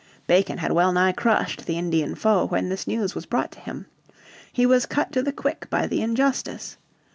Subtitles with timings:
[0.25, 3.85] Bacon had well nigh crushed the Indian foe when this news was brought to him.
[4.51, 6.77] He was cut to the quick by the injustice.